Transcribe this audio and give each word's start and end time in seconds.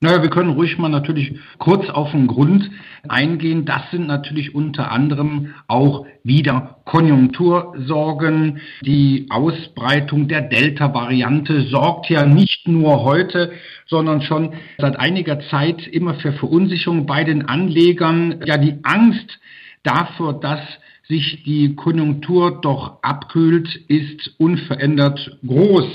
Naja, 0.00 0.22
wir 0.22 0.30
können 0.30 0.50
ruhig 0.50 0.78
mal 0.78 0.88
natürlich 0.88 1.40
kurz 1.58 1.90
auf 1.90 2.12
den 2.12 2.28
Grund 2.28 2.70
eingehen. 3.08 3.64
Das 3.64 3.90
sind 3.90 4.06
natürlich 4.06 4.54
unter 4.54 4.92
anderem 4.92 5.54
auch 5.66 6.06
wieder 6.22 6.76
Konjunktursorgen. 6.84 8.60
Die 8.82 9.26
Ausbreitung 9.28 10.28
der 10.28 10.42
Delta-Variante 10.42 11.62
sorgt 11.62 12.10
ja 12.10 12.24
nicht 12.26 12.68
nur 12.68 13.02
heute, 13.02 13.50
sondern 13.86 14.22
schon 14.22 14.52
seit 14.78 15.00
einiger 15.00 15.40
Zeit 15.50 15.84
immer 15.88 16.14
für 16.14 16.32
Verunsicherung 16.32 17.06
bei 17.06 17.24
den 17.24 17.46
Anlegern. 17.46 18.40
Ja, 18.44 18.56
die 18.56 18.76
Angst 18.84 19.40
dafür, 19.82 20.34
dass 20.34 20.60
sich 21.08 21.42
die 21.42 21.74
Konjunktur 21.74 22.60
doch 22.60 23.02
abkühlt, 23.02 23.74
ist 23.88 24.36
unverändert 24.38 25.38
groß. 25.44 25.86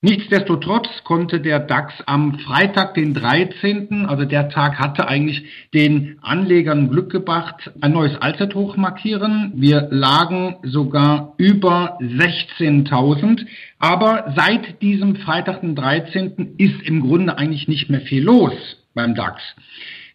Nichtsdestotrotz 0.00 1.02
konnte 1.02 1.40
der 1.40 1.58
DAX 1.58 1.92
am 2.06 2.38
Freitag, 2.38 2.94
den 2.94 3.14
13., 3.14 4.06
also 4.06 4.24
der 4.24 4.48
Tag 4.48 4.78
hatte 4.78 5.08
eigentlich 5.08 5.42
den 5.74 6.20
Anlegern 6.22 6.88
Glück 6.88 7.10
gebracht, 7.10 7.72
ein 7.80 7.94
neues 7.94 8.16
Allzeithoch 8.16 8.76
markieren. 8.76 9.54
Wir 9.56 9.88
lagen 9.90 10.54
sogar 10.62 11.34
über 11.36 11.98
16.000. 12.00 13.44
Aber 13.80 14.32
seit 14.36 14.80
diesem 14.82 15.16
Freitag, 15.16 15.62
den 15.62 15.74
13., 15.74 16.54
ist 16.58 16.80
im 16.82 17.00
Grunde 17.00 17.36
eigentlich 17.36 17.66
nicht 17.66 17.90
mehr 17.90 18.02
viel 18.02 18.22
los 18.22 18.52
beim 18.94 19.16
DAX. 19.16 19.42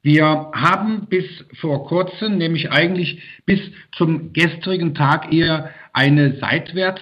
Wir 0.02 0.50
haben 0.54 1.08
bis 1.10 1.26
vor 1.60 1.88
kurzem, 1.88 2.38
nämlich 2.38 2.72
eigentlich 2.72 3.22
bis 3.46 3.60
zum 3.98 4.32
gestrigen 4.32 4.96
Tag 4.96 5.34
eher 5.34 5.72
eine 5.92 6.38
seitwärts 6.38 7.02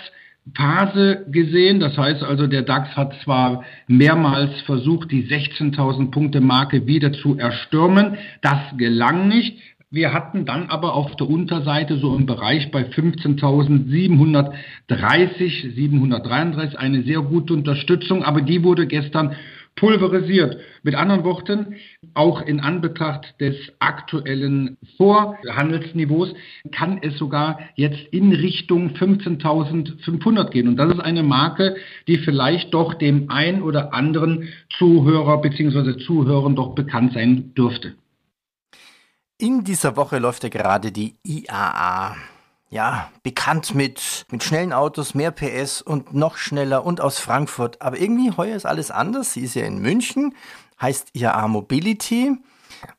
Phase 0.56 1.25
gesehen. 1.31 1.80
Das 1.80 1.97
heißt 1.97 2.23
also, 2.23 2.47
der 2.47 2.64
DAX 2.64 2.95
hat 2.95 3.14
zwar 3.23 3.64
mehrmals 3.88 4.59
versucht, 4.61 5.11
die 5.11 5.28
16.000 5.28 6.11
Punkte 6.11 6.42
Marke 6.42 6.88
wieder 6.88 7.14
zu 7.14 7.38
erstürmen. 7.38 8.17
Das 8.42 8.59
gelang 8.78 9.28
nicht. 9.28 9.58
Wir 9.94 10.14
hatten 10.14 10.45
dann 10.45 10.69
aber 10.69 10.94
auf 10.94 11.17
der 11.17 11.30
Unterseite 11.30 11.97
so 11.97 12.16
im 12.16 12.25
Bereich 12.25 12.72
bei 12.72 12.84
15.730, 12.84 15.75
733 15.75 16.80
eine 16.80 17.03
sehr 17.03 17.19
gute 17.19 17.53
Unterstützung, 17.53 18.24
aber 18.24 18.41
die 18.41 18.63
wurde 18.63 18.88
gestern 18.88 19.35
pulverisiert. 19.75 20.57
Mit 20.83 20.95
anderen 20.95 21.23
Worten, 21.23 21.75
auch 22.13 22.41
in 22.41 22.59
Anbetracht 22.59 23.39
des 23.39 23.55
aktuellen 23.79 24.77
Vorhandelsniveaus 24.97 26.33
kann 26.71 26.99
es 27.01 27.17
sogar 27.17 27.59
jetzt 27.75 28.01
in 28.11 28.33
Richtung 28.33 28.91
15.500 28.91 30.49
gehen. 30.49 30.67
Und 30.67 30.77
das 30.77 30.93
ist 30.93 30.99
eine 30.99 31.23
Marke, 31.23 31.75
die 32.07 32.17
vielleicht 32.17 32.73
doch 32.73 32.93
dem 32.93 33.29
ein 33.29 33.61
oder 33.61 33.93
anderen 33.93 34.49
Zuhörer 34.77 35.41
bzw. 35.41 35.97
Zuhörern 36.05 36.55
doch 36.55 36.75
bekannt 36.75 37.13
sein 37.13 37.53
dürfte. 37.55 37.95
In 39.38 39.63
dieser 39.63 39.95
Woche 39.95 40.19
läuft 40.19 40.43
ja 40.43 40.49
gerade 40.49 40.91
die 40.91 41.15
IAA 41.25 42.15
ja, 42.71 43.11
bekannt 43.21 43.75
mit, 43.75 44.25
mit 44.31 44.43
schnellen 44.43 44.71
Autos, 44.71 45.13
mehr 45.13 45.31
PS 45.31 45.81
und 45.81 46.13
noch 46.13 46.37
schneller 46.37 46.85
und 46.85 47.01
aus 47.01 47.19
Frankfurt. 47.19 47.81
Aber 47.81 47.99
irgendwie 47.99 48.31
heuer 48.31 48.55
ist 48.55 48.65
alles 48.65 48.91
anders. 48.91 49.33
Sie 49.33 49.41
ist 49.41 49.55
ja 49.55 49.65
in 49.65 49.79
München, 49.79 50.33
heißt 50.81 51.09
IAA 51.13 51.49
Mobility 51.49 52.37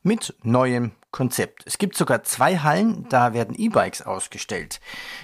mit 0.03 0.35
neuem 0.43 0.91
Konzept. 1.09 1.63
Es 1.65 1.79
gibt 1.79 1.97
sogar 1.97 2.23
zwei 2.23 2.59
Hallen, 2.59 3.07
da 3.09 3.33
werden 3.33 3.55
E-Bikes 3.57 4.03
ausgestellt. 4.03 4.79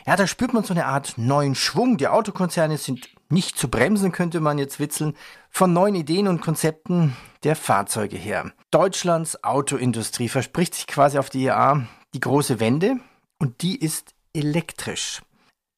Ja, 0.07 0.15
da 0.15 0.25
spürt 0.25 0.53
man 0.53 0.63
so 0.63 0.73
eine 0.73 0.87
Art 0.87 1.13
neuen 1.17 1.53
Schwung. 1.53 1.97
Die 1.97 2.07
Autokonzerne 2.07 2.77
sind 2.79 3.07
nicht 3.29 3.55
zu 3.55 3.69
bremsen, 3.69 4.11
könnte 4.11 4.39
man 4.39 4.57
jetzt 4.57 4.79
witzeln, 4.79 5.15
von 5.51 5.73
neuen 5.73 5.93
Ideen 5.93 6.27
und 6.27 6.41
Konzepten 6.41 7.15
der 7.43 7.55
Fahrzeuge 7.55 8.17
her. 8.17 8.51
Deutschlands 8.71 9.43
Autoindustrie 9.43 10.27
verspricht 10.27 10.73
sich 10.73 10.87
quasi 10.87 11.19
auf 11.19 11.29
die 11.29 11.43
IAA 11.43 11.83
die 12.15 12.19
große 12.19 12.59
Wende 12.59 12.95
und 13.37 13.61
die 13.61 13.79
ist 13.79 14.15
elektrisch. 14.33 15.21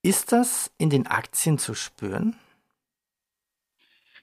Ist 0.03 0.31
das 0.31 0.71
in 0.77 0.89
den 0.89 1.07
Aktien 1.07 1.57
zu 1.57 1.73
spüren? 1.73 2.35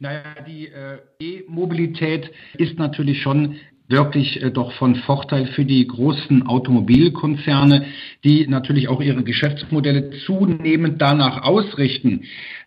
Naja, 0.00 0.22
die 0.47 0.69
äh, 0.69 0.99
E-Mobilität 1.19 2.31
ist 2.56 2.78
natürlich 2.78 3.21
schon 3.21 3.59
wirklich 3.89 4.41
äh, 4.43 4.50
doch 4.50 4.72
von 4.72 4.94
Vorteil 4.94 5.47
für 5.47 5.65
die 5.65 5.87
großen 5.87 6.47
Automobilkonzerne, 6.47 7.87
die 8.22 8.47
natürlich 8.47 8.89
auch 8.89 9.00
ihre 9.00 9.25
Geschäftsmodelle 9.25 10.11
zunehmend 10.25 11.00
danach 11.00 11.43
ausrichten. 11.43 12.25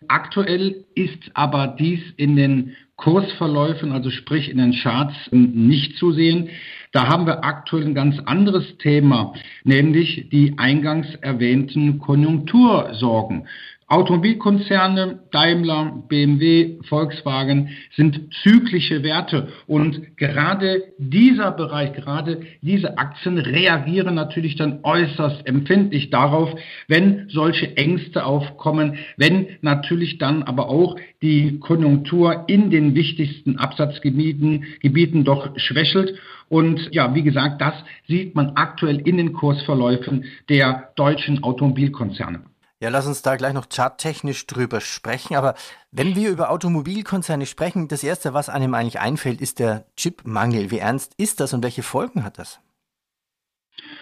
Aktuell 0.08 0.84
ist 0.94 1.30
aber 1.34 1.76
dies 1.78 2.00
in 2.16 2.36
den 2.36 2.76
Kursverläufen, 2.96 3.92
also 3.92 4.10
sprich 4.10 4.50
in 4.50 4.58
den 4.58 4.72
Charts, 4.72 5.16
nicht 5.30 5.96
zu 5.96 6.12
sehen. 6.12 6.50
Da 6.92 7.08
haben 7.08 7.26
wir 7.26 7.42
aktuell 7.42 7.86
ein 7.86 7.94
ganz 7.94 8.18
anderes 8.26 8.76
Thema, 8.76 9.32
nämlich 9.64 10.28
die 10.30 10.54
eingangs 10.58 11.14
erwähnten 11.22 11.98
Konjunktursorgen. 11.98 13.48
Automobilkonzerne, 13.92 15.18
Daimler, 15.32 16.02
BMW, 16.08 16.78
Volkswagen 16.88 17.68
sind 17.94 18.32
zyklische 18.42 19.02
Werte 19.02 19.48
und 19.66 20.16
gerade 20.16 20.82
dieser 20.96 21.50
Bereich, 21.50 21.92
gerade 21.92 22.40
diese 22.62 22.96
Aktien 22.96 23.36
reagieren 23.36 24.14
natürlich 24.14 24.56
dann 24.56 24.78
äußerst 24.82 25.46
empfindlich 25.46 26.08
darauf, 26.08 26.54
wenn 26.88 27.28
solche 27.28 27.76
Ängste 27.76 28.24
aufkommen, 28.24 28.96
wenn 29.18 29.48
natürlich 29.60 30.16
dann 30.16 30.42
aber 30.42 30.70
auch 30.70 30.96
die 31.20 31.58
Konjunktur 31.58 32.44
in 32.46 32.70
den 32.70 32.94
wichtigsten 32.94 33.58
Absatzgebieten 33.58 34.64
Gebieten 34.80 35.24
doch 35.24 35.50
schwächelt. 35.58 36.18
Und 36.48 36.88
ja, 36.92 37.14
wie 37.14 37.22
gesagt, 37.22 37.60
das 37.60 37.74
sieht 38.08 38.34
man 38.34 38.52
aktuell 38.54 39.00
in 39.06 39.18
den 39.18 39.34
Kursverläufen 39.34 40.24
der 40.48 40.92
deutschen 40.96 41.42
Automobilkonzerne. 41.42 42.51
Ja, 42.82 42.88
lass 42.88 43.06
uns 43.06 43.22
da 43.22 43.36
gleich 43.36 43.52
noch 43.52 43.68
charttechnisch 43.72 44.44
drüber 44.48 44.80
sprechen. 44.80 45.36
Aber 45.36 45.54
wenn 45.92 46.16
wir 46.16 46.30
über 46.30 46.50
Automobilkonzerne 46.50 47.46
sprechen, 47.46 47.86
das 47.86 48.02
Erste, 48.02 48.34
was 48.34 48.48
einem 48.48 48.74
eigentlich 48.74 48.98
einfällt, 48.98 49.40
ist 49.40 49.60
der 49.60 49.84
Chipmangel. 49.96 50.72
Wie 50.72 50.78
ernst 50.78 51.14
ist 51.16 51.38
das 51.38 51.54
und 51.54 51.62
welche 51.62 51.84
Folgen 51.84 52.24
hat 52.24 52.40
das? 52.40 52.58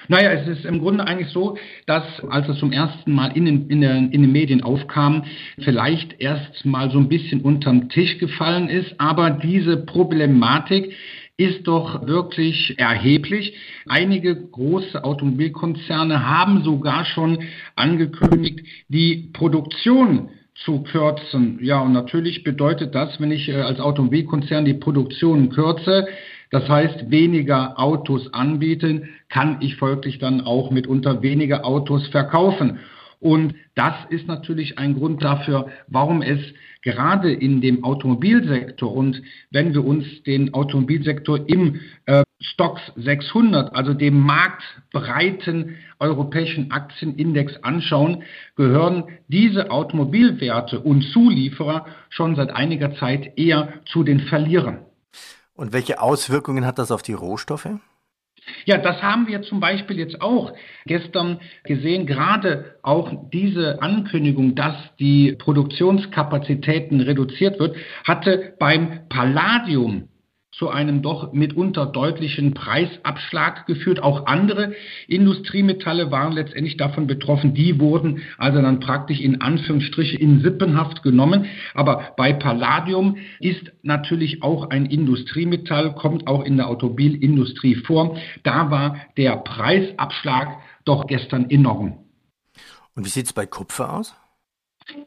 Naja, 0.08 0.30
es 0.30 0.48
ist 0.48 0.64
im 0.64 0.80
Grunde 0.80 1.06
eigentlich 1.06 1.30
so, 1.30 1.58
dass 1.86 2.04
als 2.30 2.48
es 2.48 2.58
zum 2.58 2.72
ersten 2.72 3.12
Mal 3.12 3.36
in 3.36 3.44
den, 3.44 3.68
in, 3.68 3.82
der, 3.82 3.96
in 3.96 4.22
den 4.22 4.32
Medien 4.32 4.62
aufkam, 4.62 5.24
vielleicht 5.62 6.18
erst 6.18 6.64
mal 6.64 6.90
so 6.90 6.96
ein 6.96 7.10
bisschen 7.10 7.42
unterm 7.42 7.90
Tisch 7.90 8.16
gefallen 8.16 8.70
ist. 8.70 8.94
Aber 8.96 9.28
diese 9.28 9.76
Problematik 9.76 10.94
ist 11.40 11.66
doch 11.66 12.06
wirklich 12.06 12.78
erheblich. 12.78 13.56
Einige 13.86 14.36
große 14.36 15.02
Automobilkonzerne 15.02 16.28
haben 16.28 16.62
sogar 16.64 17.06
schon 17.06 17.38
angekündigt, 17.76 18.60
die 18.88 19.30
Produktion 19.32 20.28
zu 20.54 20.82
kürzen. 20.82 21.58
Ja, 21.62 21.80
und 21.80 21.94
natürlich 21.94 22.44
bedeutet 22.44 22.94
das, 22.94 23.18
wenn 23.20 23.32
ich 23.32 23.48
äh, 23.48 23.54
als 23.54 23.80
Automobilkonzern 23.80 24.66
die 24.66 24.74
Produktion 24.74 25.48
kürze, 25.48 26.08
das 26.50 26.68
heißt 26.68 27.10
weniger 27.10 27.78
Autos 27.78 28.34
anbieten, 28.34 29.08
kann 29.30 29.58
ich 29.60 29.76
folglich 29.76 30.18
dann 30.18 30.42
auch 30.42 30.70
mitunter 30.70 31.22
weniger 31.22 31.64
Autos 31.64 32.06
verkaufen. 32.08 32.80
Und 33.20 33.54
das 33.74 33.94
ist 34.08 34.26
natürlich 34.26 34.78
ein 34.78 34.94
Grund 34.94 35.22
dafür, 35.22 35.68
warum 35.88 36.22
es 36.22 36.40
gerade 36.82 37.30
in 37.32 37.60
dem 37.60 37.84
Automobilsektor 37.84 38.92
und 38.92 39.22
wenn 39.50 39.74
wir 39.74 39.84
uns 39.84 40.22
den 40.22 40.54
Automobilsektor 40.54 41.46
im 41.46 41.80
äh, 42.06 42.22
Stocks 42.40 42.80
600, 42.96 43.74
also 43.74 43.92
dem 43.92 44.18
marktbreiten 44.18 45.76
europäischen 45.98 46.70
Aktienindex 46.70 47.56
anschauen, 47.62 48.22
gehören 48.56 49.04
diese 49.28 49.70
Automobilwerte 49.70 50.80
und 50.80 51.02
Zulieferer 51.12 51.84
schon 52.08 52.36
seit 52.36 52.50
einiger 52.50 52.94
Zeit 52.94 53.38
eher 53.38 53.74
zu 53.92 54.02
den 54.02 54.20
Verlierern. 54.20 54.78
Und 55.54 55.74
welche 55.74 56.00
Auswirkungen 56.00 56.64
hat 56.64 56.78
das 56.78 56.90
auf 56.90 57.02
die 57.02 57.12
Rohstoffe? 57.12 57.68
Ja, 58.64 58.78
das 58.78 59.02
haben 59.02 59.26
wir 59.26 59.42
zum 59.42 59.60
Beispiel 59.60 59.98
jetzt 59.98 60.20
auch 60.20 60.52
gestern 60.86 61.40
gesehen. 61.64 62.06
Gerade 62.06 62.76
auch 62.82 63.12
diese 63.32 63.82
Ankündigung, 63.82 64.54
dass 64.54 64.74
die 64.98 65.32
Produktionskapazitäten 65.32 67.00
reduziert 67.00 67.58
wird, 67.58 67.76
hatte 68.04 68.54
beim 68.58 69.08
Palladium 69.08 70.08
zu 70.52 70.68
einem 70.68 71.00
doch 71.00 71.32
mitunter 71.32 71.86
deutlichen 71.86 72.54
Preisabschlag 72.54 73.66
geführt. 73.66 74.02
Auch 74.02 74.26
andere 74.26 74.74
Industriemetalle 75.06 76.10
waren 76.10 76.32
letztendlich 76.32 76.76
davon 76.76 77.06
betroffen. 77.06 77.54
Die 77.54 77.78
wurden 77.78 78.22
also 78.36 78.60
dann 78.60 78.80
praktisch 78.80 79.20
in 79.20 79.40
Anführungsstriche 79.40 80.18
in 80.18 80.42
Sippenhaft 80.42 81.02
genommen. 81.02 81.46
Aber 81.74 82.14
bei 82.16 82.32
Palladium 82.32 83.16
ist 83.38 83.72
natürlich 83.82 84.42
auch 84.42 84.70
ein 84.70 84.86
Industriemetall, 84.86 85.94
kommt 85.94 86.26
auch 86.26 86.44
in 86.44 86.56
der 86.56 86.68
Automobilindustrie 86.68 87.76
vor. 87.76 88.16
Da 88.42 88.70
war 88.70 88.96
der 89.16 89.36
Preisabschlag 89.36 90.58
doch 90.84 91.06
gestern 91.06 91.48
enorm. 91.48 91.98
Und 92.96 93.06
wie 93.06 93.10
sieht 93.10 93.26
es 93.26 93.32
bei 93.32 93.46
Kupfer 93.46 93.94
aus? 93.94 94.14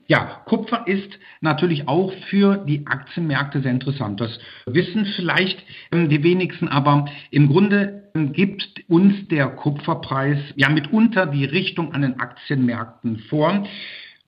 Ja, 0.08 0.42
Kupfer 0.46 0.88
ist 0.88 1.18
natürlich 1.42 1.88
auch 1.88 2.14
für 2.30 2.58
die 2.58 2.86
Aktienmärkte 2.88 3.62
sehr 3.62 3.72
interessant. 3.72 4.20
Das 4.20 4.38
wissen 4.66 5.06
vielleicht 5.16 5.64
ähm, 5.92 6.10
die 6.10 6.24
wenigsten, 6.24 6.68
aber 6.68 7.06
im 7.32 7.48
Grunde 7.48 8.10
ähm, 8.16 8.34
gibt 8.34 8.84
uns 8.90 9.28
der 9.30 9.48
Kupferpreis 9.48 10.38
ja 10.56 10.70
mitunter 10.70 11.26
die 11.26 11.46
Richtung 11.46 11.94
an 11.94 12.02
den 12.02 12.20
Aktienmärkten 12.20 13.20
vor. 13.30 13.66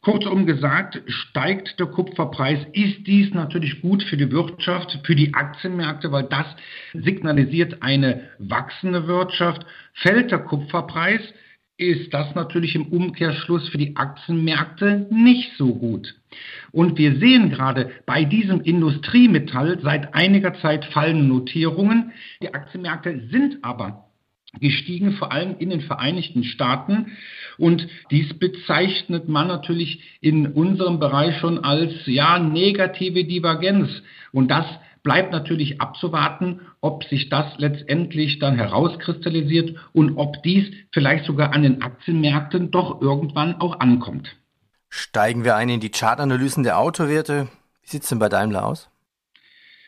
Kurzum 0.06 0.46
gesagt, 0.46 1.02
steigt 1.08 1.80
der 1.80 1.88
Kupferpreis, 1.88 2.60
ist 2.74 3.08
dies 3.08 3.34
natürlich 3.34 3.82
gut 3.82 4.04
für 4.04 4.18
die 4.18 4.32
Wirtschaft, 4.32 5.00
für 5.04 5.16
die 5.16 5.34
Aktienmärkte, 5.34 6.12
weil 6.12 6.26
das 6.30 6.46
signalisiert 6.94 7.82
eine 7.82 8.30
wachsende 8.38 9.08
Wirtschaft. 9.08 9.66
Fällt 9.94 10.30
der 10.30 10.40
Kupferpreis, 10.40 11.22
ist 11.78 12.14
das 12.14 12.34
natürlich 12.36 12.76
im 12.76 12.88
Umkehrschluss 12.88 13.68
für 13.70 13.78
die 13.78 13.96
Aktienmärkte 13.98 15.08
nicht 15.12 15.52
so 15.58 15.76
gut. 15.76 16.16
Und 16.72 16.98
wir 16.98 17.18
sehen 17.18 17.50
gerade 17.50 17.92
bei 18.06 18.24
diesem 18.24 18.62
Industriemetall 18.62 19.80
seit 19.82 20.14
einiger 20.14 20.54
Zeit 20.56 20.86
fallende 20.86 21.26
Notierungen. 21.26 22.12
Die 22.42 22.54
Aktienmärkte 22.54 23.28
sind 23.30 23.58
aber 23.64 24.06
gestiegen, 24.62 25.14
vor 25.14 25.34
allem 25.34 25.58
in 25.60 25.70
den 25.70 25.82
Vereinigten 25.82 26.46
Staaten. 26.46 27.12
Und 27.58 27.88
dies 28.10 28.34
bezeichnet 28.40 29.28
man 29.28 29.48
natürlich 29.48 30.00
in 30.22 30.48
unserem 30.48 31.00
Bereich 31.00 31.38
schon 31.40 31.60
als 31.60 31.94
ja 32.06 32.40
negative 32.40 33.26
Divergenz. 33.26 33.90
Und 34.32 34.50
das 34.50 34.66
bleibt 35.06 35.32
natürlich 35.32 35.80
abzuwarten, 35.80 36.62
ob 36.82 37.06
sich 37.06 37.30
das 37.30 37.46
letztendlich 37.58 38.40
dann 38.40 38.56
herauskristallisiert 38.56 39.78
und 39.94 40.18
ob 40.18 40.44
dies 40.44 40.66
vielleicht 40.92 41.26
sogar 41.26 41.54
an 41.54 41.62
den 41.62 41.82
Aktienmärkten 41.82 42.72
doch 42.72 43.00
irgendwann 43.02 43.62
auch 43.62 43.80
ankommt. 43.80 44.36
Steigen 44.90 45.46
wir 45.46 45.56
ein 45.56 45.70
in 45.70 45.80
die 45.80 45.92
Chartanalysen 45.92 46.64
der 46.64 46.80
Autowerte. 46.80 47.48
Wie 47.84 47.90
sieht 47.90 48.04
es 48.04 48.10
denn 48.10 48.20
bei 48.20 48.30
Daimler 48.30 48.66
aus? 48.66 48.90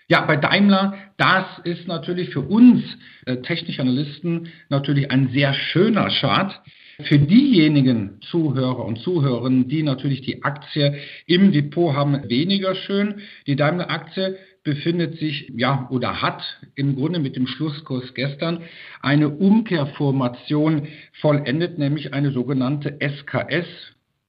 Ja, 0.08 0.22
bei 0.22 0.38
Daimler, 0.38 0.94
das 1.18 1.46
ist 1.64 1.88
natürlich 1.88 2.30
für 2.30 2.42
uns 2.42 2.84
äh, 3.26 3.38
technische 3.38 3.82
Analysten 3.82 4.50
natürlich 4.70 5.12
ein 5.12 5.30
sehr 5.30 5.54
schöner 5.54 6.10
Chart. 6.10 6.62
Für 7.04 7.20
diejenigen 7.20 8.22
Zuhörer 8.22 8.84
und 8.86 9.00
Zuhörerinnen, 9.00 9.68
die 9.68 9.84
natürlich 9.84 10.22
die 10.22 10.44
Aktie 10.44 11.00
im 11.28 11.52
Depot 11.52 11.94
haben, 11.96 12.28
weniger 12.28 12.74
schön. 12.74 13.22
Die 13.46 13.56
Daimler-Aktie 13.56 14.38
befindet 14.68 15.18
sich, 15.18 15.50
ja, 15.56 15.88
oder 15.92 16.22
hat 16.22 16.44
im 16.76 16.98
Grunde 16.98 17.20
mit 17.20 17.38
dem 17.38 17.48
Schlusskurs 17.48 18.14
gestern 18.14 18.64
eine 19.02 19.30
Umkehrformation 19.30 20.90
vollendet, 21.22 21.78
nämlich 21.78 22.14
eine 22.14 22.32
sogenannte 22.32 23.00
SKS 23.00 23.66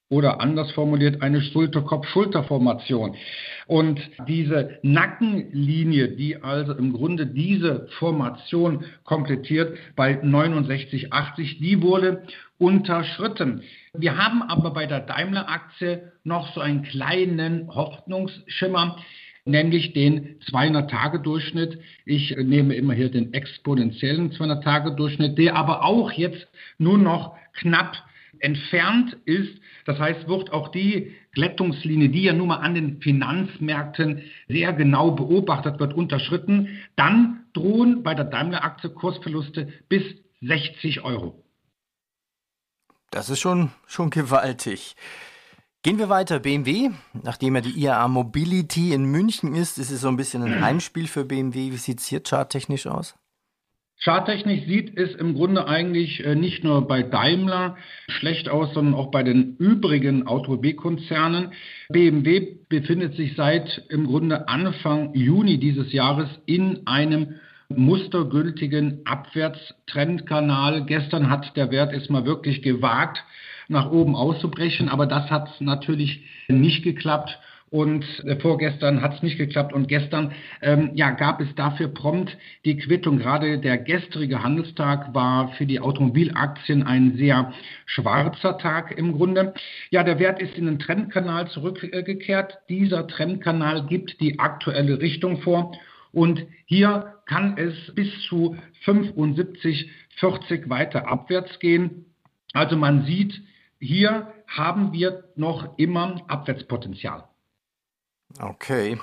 oder 0.08 0.40
anders 0.40 0.70
formuliert 0.70 1.22
eine 1.22 1.42
Schulterkopf-Schulterformation. 1.42 3.16
Und 3.66 4.00
diese 4.28 4.78
Nackenlinie, 4.82 6.10
die 6.10 6.40
also 6.40 6.72
im 6.72 6.92
Grunde 6.92 7.26
diese 7.26 7.88
Formation 7.98 8.84
komplettiert 9.02 9.76
bei 9.96 10.22
69,80, 10.22 11.58
die 11.58 11.82
wurde 11.82 12.22
unterschritten. 12.58 13.62
Wir 13.92 14.16
haben 14.16 14.42
aber 14.42 14.70
bei 14.70 14.86
der 14.86 15.00
Daimler-Aktie 15.00 16.12
noch 16.22 16.54
so 16.54 16.60
einen 16.60 16.84
kleinen 16.84 17.74
Hoffnungsschimmer 17.74 18.98
nämlich 19.48 19.92
den 19.92 20.38
200-Tage-Durchschnitt. 20.40 21.80
Ich 22.04 22.36
nehme 22.36 22.74
immer 22.74 22.94
hier 22.94 23.10
den 23.10 23.32
exponentiellen 23.34 24.32
200-Tage-Durchschnitt, 24.32 25.38
der 25.38 25.56
aber 25.56 25.84
auch 25.84 26.12
jetzt 26.12 26.46
nur 26.78 26.98
noch 26.98 27.36
knapp 27.54 27.96
entfernt 28.40 29.16
ist. 29.24 29.58
Das 29.84 29.98
heißt, 29.98 30.28
wird 30.28 30.52
auch 30.52 30.68
die 30.68 31.14
Glättungslinie, 31.32 32.08
die 32.08 32.24
ja 32.24 32.32
nun 32.32 32.48
mal 32.48 32.56
an 32.56 32.74
den 32.74 33.00
Finanzmärkten 33.00 34.22
sehr 34.48 34.72
genau 34.72 35.12
beobachtet 35.12 35.80
wird, 35.80 35.94
unterschritten, 35.94 36.78
dann 36.96 37.44
drohen 37.52 38.02
bei 38.02 38.14
der 38.14 38.26
Daimler-Aktie 38.26 38.90
Kursverluste 38.90 39.72
bis 39.88 40.02
60 40.42 41.02
Euro. 41.02 41.42
Das 43.10 43.30
ist 43.30 43.40
schon, 43.40 43.70
schon 43.86 44.10
gewaltig. 44.10 44.94
Gehen 45.84 45.98
wir 45.98 46.08
weiter. 46.08 46.40
BMW, 46.40 46.90
nachdem 47.22 47.54
ja 47.54 47.60
die 47.60 47.80
IAA 47.80 48.08
Mobility 48.08 48.92
in 48.92 49.04
München 49.04 49.54
ist, 49.54 49.78
ist 49.78 49.92
es 49.92 50.00
so 50.00 50.08
ein 50.08 50.16
bisschen 50.16 50.42
ein 50.42 50.60
Heimspiel 50.60 51.06
für 51.06 51.24
BMW. 51.24 51.70
Wie 51.70 51.76
sieht 51.76 52.00
es 52.00 52.06
hier 52.06 52.20
charttechnisch 52.20 52.88
aus? 52.88 53.14
Charttechnisch 54.00 54.66
sieht 54.66 54.96
es 54.96 55.14
im 55.14 55.34
Grunde 55.34 55.68
eigentlich 55.68 56.24
äh, 56.24 56.34
nicht 56.34 56.64
nur 56.64 56.86
bei 56.86 57.02
Daimler 57.02 57.76
schlecht 58.08 58.48
aus, 58.48 58.74
sondern 58.74 58.94
auch 58.94 59.10
bei 59.12 59.22
den 59.22 59.56
übrigen 59.56 60.26
Automobilkonzernen. 60.26 61.52
BMW 61.88 62.58
befindet 62.68 63.14
sich 63.14 63.34
seit 63.36 63.84
im 63.88 64.06
Grunde 64.06 64.48
Anfang 64.48 65.14
Juni 65.14 65.58
dieses 65.58 65.92
Jahres 65.92 66.28
in 66.46 66.86
einem 66.86 67.36
mustergültigen 67.68 69.02
Abwärtstrendkanal. 69.04 70.86
Gestern 70.86 71.30
hat 71.30 71.56
der 71.56 71.70
Wert 71.70 71.92
es 71.92 72.08
mal 72.08 72.24
wirklich 72.24 72.62
gewagt, 72.62 73.24
nach 73.68 73.90
oben 73.90 74.16
auszubrechen, 74.16 74.88
aber 74.88 75.06
das 75.06 75.30
hat 75.30 75.60
natürlich 75.60 76.24
nicht 76.48 76.82
geklappt 76.82 77.38
und 77.70 78.04
äh, 78.24 78.36
vorgestern 78.36 79.02
hat 79.02 79.14
es 79.14 79.22
nicht 79.22 79.36
geklappt 79.36 79.72
und 79.72 79.88
gestern 79.88 80.32
ähm, 80.62 80.90
ja, 80.94 81.10
gab 81.10 81.40
es 81.40 81.54
dafür 81.54 81.88
prompt 81.88 82.36
die 82.64 82.78
Quittung. 82.78 83.18
Gerade 83.18 83.58
der 83.58 83.76
gestrige 83.76 84.42
Handelstag 84.42 85.14
war 85.14 85.48
für 85.52 85.66
die 85.66 85.80
Automobilaktien 85.80 86.82
ein 86.82 87.16
sehr 87.16 87.52
schwarzer 87.84 88.56
Tag 88.58 88.96
im 88.96 89.12
Grunde. 89.12 89.52
Ja, 89.90 90.02
der 90.02 90.18
Wert 90.18 90.40
ist 90.40 90.56
in 90.56 90.66
den 90.66 90.78
Trendkanal 90.78 91.48
zurückgekehrt. 91.50 92.58
Dieser 92.70 93.06
Trendkanal 93.06 93.84
gibt 93.86 94.20
die 94.20 94.38
aktuelle 94.38 95.00
Richtung 95.00 95.42
vor 95.42 95.72
und 96.12 96.46
hier 96.64 97.14
kann 97.26 97.58
es 97.58 97.94
bis 97.94 98.08
zu 98.22 98.56
75, 98.84 99.90
40 100.16 100.70
weiter 100.70 101.06
abwärts 101.06 101.58
gehen. 101.58 102.06
Also 102.54 102.76
man 102.76 103.04
sieht, 103.04 103.42
hier 103.80 104.32
haben 104.46 104.92
wir 104.92 105.24
noch 105.36 105.76
immer 105.78 106.22
Abwärtspotenzial. 106.28 107.24
Okay. 108.40 108.98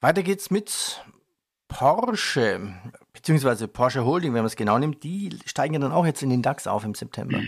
Weiter 0.00 0.22
geht's 0.22 0.50
mit 0.50 1.02
Porsche, 1.68 2.74
beziehungsweise 3.12 3.68
Porsche 3.68 4.04
Holding, 4.04 4.32
wenn 4.34 4.40
man 4.40 4.46
es 4.46 4.56
genau 4.56 4.78
nimmt. 4.78 5.02
Die 5.02 5.30
steigen 5.46 5.80
dann 5.80 5.92
auch 5.92 6.06
jetzt 6.06 6.22
in 6.22 6.30
den 6.30 6.42
DAX 6.42 6.66
auf 6.66 6.84
im 6.84 6.94
September. 6.94 7.40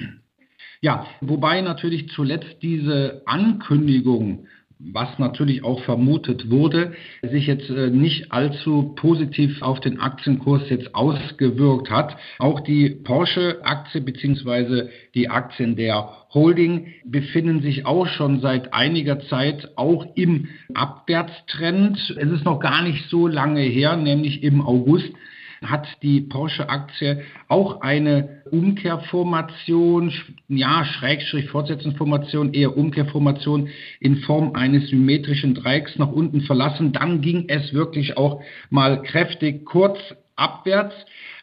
Ja, 0.81 1.07
wobei 1.21 1.61
natürlich 1.61 2.11
zuletzt 2.11 2.63
diese 2.63 3.23
Ankündigung 3.27 4.47
was 4.81 5.19
natürlich 5.19 5.65
auch 5.65 5.83
vermutet 5.83 6.51
wurde, 6.51 6.93
sich 7.23 7.47
jetzt 7.47 7.69
äh, 7.69 7.91
nicht 7.91 8.31
allzu 8.31 8.95
positiv 8.95 9.61
auf 9.61 9.81
den 9.81 9.99
Aktienkurs 10.01 10.63
jetzt 10.71 10.95
ausgewirkt 10.95 11.91
hat. 11.91 12.17
Auch 12.39 12.61
die 12.61 12.91
Porsche-Aktie 12.91 14.01
beziehungsweise 14.01 14.91
die 15.15 15.29
Aktien 15.29 15.75
der 15.75 16.09
Holding 16.33 16.95
befinden 17.05 17.63
sich 17.63 17.87
auch 17.87 18.07
schon 18.07 18.41
seit 18.41 18.73
einiger 18.73 19.21
Zeit 19.21 19.73
auch 19.77 20.07
im 20.15 20.49
Abwärtstrend. 20.75 22.15
Es 22.17 22.31
ist 22.31 22.45
noch 22.45 22.61
gar 22.61 22.83
nicht 22.83 23.09
so 23.09 23.27
lange 23.27 23.63
her, 23.63 23.97
nämlich 23.97 24.43
im 24.43 24.61
August 24.61 25.13
hat 25.63 25.87
die 26.03 26.21
Porsche-Aktie 26.21 27.23
auch 27.49 27.81
eine 27.81 28.43
Umkehrformation, 28.51 30.13
ja, 30.49 30.85
Schrägstrich 30.85 31.51
Fortsetzungsformation, 31.51 32.55
eher 32.55 32.77
Umkehrformation 32.77 33.69
in 34.01 34.19
Form 34.19 34.55
eines 34.55 34.89
symmetrischen 34.89 35.55
Dreiecks 35.55 35.97
nach 35.97 36.11
unten 36.11 36.43
verlassen. 36.43 36.93
Dann 36.93 37.21
ging 37.21 37.47
es 37.49 37.73
wirklich 37.73 38.17
auch 38.17 38.43
mal 38.71 39.03
kräftig 39.03 39.65
kurz 39.65 39.99
abwärts. 40.37 40.95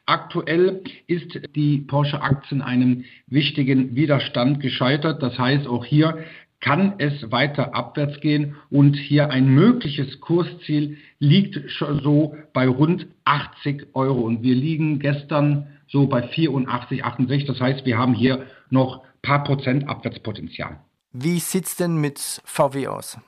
Aktuell 0.08 0.82
ist 1.08 1.42
die 1.56 1.80
Porsche-Aktie 1.80 2.58
in 2.58 2.62
einem 2.62 3.06
wichtigen 3.28 3.96
Widerstand 3.96 4.60
gescheitert. 4.60 5.24
Das 5.24 5.38
heißt, 5.40 5.68
auch 5.68 5.84
hier 5.84 6.20
kann 6.66 6.96
es 6.98 7.32
weiter 7.32 7.76
abwärts 7.76 8.20
gehen 8.22 8.56
und 8.72 8.96
hier 8.96 9.30
ein 9.30 9.48
mögliches 9.48 10.20
Kursziel 10.20 10.98
liegt 11.20 11.70
schon 11.70 12.02
so 12.02 12.36
bei 12.54 12.68
rund 12.68 13.06
80 13.24 13.90
Euro 13.94 14.22
und 14.22 14.42
wir 14.42 14.56
liegen 14.56 14.98
gestern 14.98 15.68
so 15.88 16.08
bei 16.08 16.24
84, 16.24 17.06
68. 17.06 17.46
Das 17.48 17.60
heißt, 17.60 17.86
wir 17.86 18.00
haben 18.00 18.16
hier 18.16 18.48
noch 18.72 19.04
ein 19.04 19.22
paar 19.22 19.44
Prozent 19.44 19.88
Abwärtspotenzial. 19.88 20.80
Wie 21.14 21.38
sieht 21.38 21.66
es 21.66 21.76
denn 21.76 22.02
mit 22.02 22.42
VW 22.46 22.88
aus? 22.88 23.20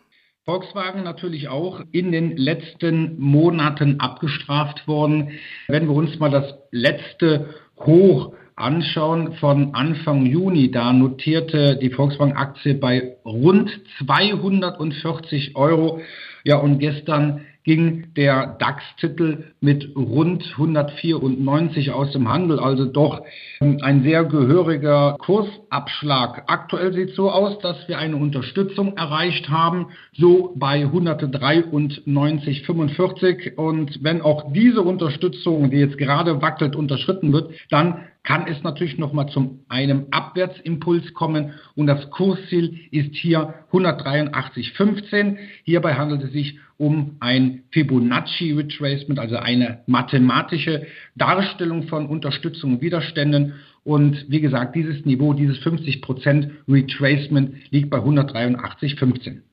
Volkswagen 0.44 1.04
natürlich 1.04 1.48
auch 1.48 1.82
in 1.92 2.12
den 2.12 2.38
letzten 2.38 3.20
Monaten 3.20 4.00
abgestraft 4.00 4.88
worden. 4.88 5.34
Wenn 5.68 5.88
wir 5.88 5.94
uns 5.94 6.18
mal 6.18 6.32
das 6.32 6.56
letzte 6.72 7.54
Hoch 7.78 8.34
anschauen 8.58 9.34
von 9.34 9.76
Anfang 9.76 10.26
Juni, 10.26 10.72
da 10.72 10.92
notierte 10.92 11.78
die 11.78 11.92
Volkswagen-Aktie 11.92 12.74
bei 12.74 13.18
rund 13.24 13.70
240 14.00 15.56
Euro. 15.56 16.02
Ja, 16.44 16.58
und 16.58 16.80
gestern 16.80 17.46
ging 17.68 18.14
der 18.16 18.56
DAX-Titel 18.60 19.44
mit 19.60 19.94
rund 19.96 20.44
194 20.54 21.92
aus 21.92 22.12
dem 22.14 22.30
Handel, 22.30 22.62
also 22.62 22.86
doch 22.86 23.24
ähm, 23.60 23.80
ein 23.82 24.04
sehr 24.04 24.24
gehöriger 24.24 25.18
Kursabschlag. 25.20 26.46
Aktuell 26.48 26.94
sieht 26.94 27.10
es 27.10 27.18
so 27.18 27.30
aus, 27.30 27.60
dass 27.60 27.90
wir 27.90 27.98
eine 27.98 28.16
Unterstützung 28.16 28.96
erreicht 28.96 29.50
haben, 29.50 29.88
so 30.14 30.54
bei 30.56 30.86
193,45 30.86 33.56
und 33.56 34.02
wenn 34.02 34.22
auch 34.22 34.54
diese 34.54 34.82
Unterstützung, 34.82 35.70
die 35.70 35.80
jetzt 35.80 35.98
gerade 35.98 36.42
wackelt, 36.42 36.74
unterschritten 36.74 37.34
wird, 37.34 37.52
dann 37.70 38.06
kann 38.28 38.46
es 38.46 38.62
natürlich 38.62 38.98
noch 38.98 39.14
mal 39.14 39.30
zum 39.30 39.62
einem 39.70 40.08
Abwärtsimpuls 40.12 41.14
kommen 41.14 41.54
und 41.76 41.88
das 41.88 42.10
Kursziel 42.10 42.78
ist 42.92 43.16
hier 43.16 43.54
183,15. 43.72 45.38
Hierbei 45.64 45.94
handelt 45.94 46.24
es 46.24 46.34
sich 46.34 46.60
um 46.76 47.16
ein 47.22 47.64
Fibonacci 47.72 48.52
Retracement, 48.52 49.18
also 49.18 49.38
eine 49.38 49.82
mathematische 49.88 50.88
Darstellung 51.16 51.88
von 51.88 52.06
Unterstützung 52.06 52.74
und 52.74 52.82
Widerständen. 52.82 53.54
Und 53.86 54.26
wie 54.28 54.42
gesagt, 54.42 54.76
dieses 54.76 55.06
Niveau, 55.06 55.32
dieses 55.32 55.60
50% 55.60 56.50
Retracement 56.68 57.56
liegt 57.72 57.90
bei 57.90 58.00
183,15. 58.00 59.44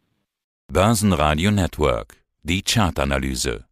Börsenradio 0.72 1.52
Network, 1.52 2.16
die 2.42 2.62
Chartanalyse. 2.62 3.66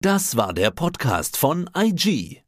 Das 0.00 0.38
war 0.38 0.54
der 0.54 0.70
Podcast 0.70 1.36
von 1.36 1.68
IG. 1.76 2.43